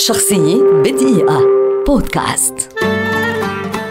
شخصية 0.00 0.62
بدقيقة. 0.84 1.40
بودكاست. 1.86 2.54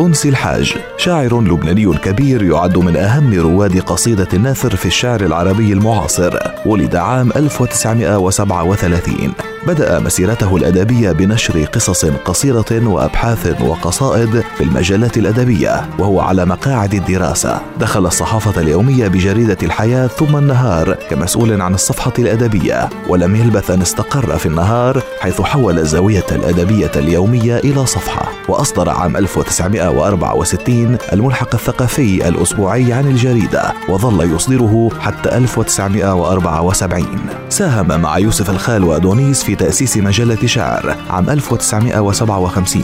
أنسي 0.02 0.30
الحاج 0.30 0.76
شاعر 0.98 1.42
لبناني 1.42 1.98
كبير 1.98 2.44
يعد 2.44 2.78
من 2.78 2.96
أهم 2.96 3.34
رواد 3.34 3.80
قصيدة 3.80 4.28
الناثر 4.34 4.76
في 4.76 4.86
الشعر 4.86 5.22
العربي 5.22 5.74
المعاصر 5.74 6.38
ولد 6.66 6.96
عام 6.96 7.32
1937 7.36 9.34
بدأ 9.68 10.00
مسيرته 10.00 10.58
الأدبية 10.58 11.12
بنشر 11.12 11.64
قصص 11.64 12.06
قصيرة 12.06 12.88
وأبحاث 12.88 13.62
وقصائد 13.62 14.44
في 14.58 14.64
المجلات 14.64 15.18
الأدبية 15.18 15.90
وهو 16.00 16.20
على 16.20 16.46
مقاعد 16.46 16.94
الدراسة. 16.94 17.62
دخل 17.80 18.06
الصحافة 18.06 18.62
اليومية 18.62 19.08
بجريدة 19.08 19.58
الحياة 19.64 20.08
ثم 20.08 20.38
النهار 20.38 20.94
كمسؤول 21.10 21.62
عن 21.62 21.74
الصفحة 21.74 22.14
الأدبية 22.20 22.90
ولم 23.10 23.36
يلبث 23.36 23.72
أن 23.72 23.82
استقر 23.82 24.38
في 24.38 24.46
النهار 24.46 25.04
حيث 25.20 25.42
حول 25.42 25.80
الزاوية 25.80 26.26
الأدبية 26.32 26.92
اليومية 26.96 27.58
إلى 27.58 27.86
صفحة. 27.86 28.32
وأصدر 28.48 28.90
عام 28.90 29.18
1964 29.18 30.98
الملحق 31.14 31.56
الثقافي 31.56 32.28
الأسبوعي 32.28 32.94
عن 32.94 33.08
الجريدة 33.08 33.74
وظل 33.90 34.36
يصدره 34.36 34.90
حتى 35.00 35.38
1974 35.38 37.06
ساهم 37.50 38.02
مع 38.02 38.18
يوسف 38.18 38.50
الخال 38.50 38.84
وأدونيس 38.84 39.49
في 39.50 39.56
تأسيس 39.56 39.98
مجلة 39.98 40.46
شعر 40.46 40.96
عام 41.10 41.30
1957 41.30 42.84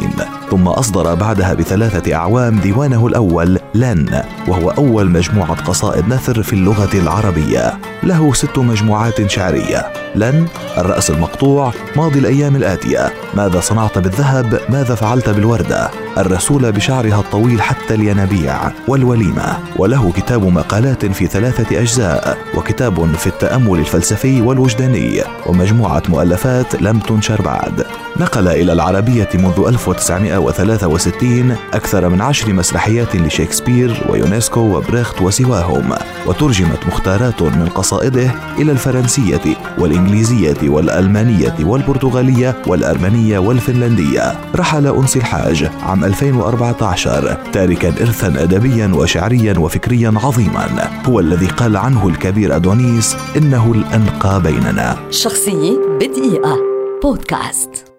ثم 0.51 0.67
أصدر 0.67 1.15
بعدها 1.15 1.53
بثلاثة 1.53 2.15
أعوام 2.15 2.59
ديوانه 2.59 3.07
الأول 3.07 3.59
لن 3.75 4.23
وهو 4.47 4.69
أول 4.69 5.09
مجموعة 5.09 5.55
قصائد 5.63 6.07
نثر 6.07 6.43
في 6.43 6.53
اللغة 6.53 6.89
العربية. 6.93 7.94
له 8.03 8.33
ست 8.33 8.57
مجموعات 8.57 9.31
شعرية. 9.31 9.93
لن 10.15 10.47
الرأس 10.77 11.09
المقطوع 11.09 11.73
ماضي 11.95 12.19
الأيام 12.19 12.55
الآتية. 12.55 13.13
ماذا 13.33 13.59
صنعت 13.59 13.97
بالذهب؟ 13.97 14.59
ماذا 14.69 14.95
فعلت 14.95 15.29
بالوردة؟ 15.29 15.89
الرسول 16.17 16.71
بشعرها 16.71 17.19
الطويل 17.19 17.61
حتى 17.61 17.93
الينابيع 17.93 18.71
والوليمة. 18.87 19.57
وله 19.77 20.11
كتاب 20.11 20.45
مقالات 20.45 21.05
في 21.05 21.27
ثلاثة 21.27 21.79
أجزاء 21.79 22.37
وكتاب 22.57 23.15
في 23.15 23.27
التأمل 23.27 23.79
الفلسفي 23.79 24.41
والوجداني. 24.41 25.21
ومجموعة 25.45 26.03
مؤلفات 26.09 26.81
لم 26.81 26.99
تنشر 26.99 27.41
بعد. 27.41 27.85
نقل 28.19 28.47
إلى 28.47 28.73
العربية 28.73 29.29
منذ 29.33 29.63
1963 29.67 31.55
أكثر 31.73 32.09
من 32.09 32.21
عشر 32.21 32.53
مسرحيات 32.53 33.15
لشكسبير 33.15 34.03
ويونسكو 34.09 34.59
وبريخت 34.59 35.21
وسواهم 35.21 35.93
وترجمت 36.27 36.87
مختارات 36.87 37.41
من 37.41 37.69
قصائده 37.75 38.31
إلى 38.59 38.71
الفرنسية 38.71 39.57
والإنجليزية 39.79 40.69
والألمانية 40.69 41.55
والبرتغالية 41.63 42.55
والأرمنية 42.67 43.39
والفنلندية. 43.39 44.39
رحل 44.55 44.87
أنسي 44.87 45.19
الحاج 45.19 45.69
عام 45.83 46.03
2014 46.03 47.37
تاركا 47.53 47.87
إرثا 47.87 48.27
أدبيا 48.27 48.91
وشعريا 48.95 49.59
وفكريا 49.59 50.13
عظيما. 50.23 50.89
هو 51.05 51.19
الذي 51.19 51.47
قال 51.47 51.77
عنه 51.77 52.07
الكبير 52.07 52.55
أدونيس 52.55 53.15
إنه 53.37 53.71
الأنقى 53.71 54.41
بيننا. 54.41 54.97
شخصية 55.09 55.77
بدقيقة. 55.99 56.75
بودكاست. 57.03 57.94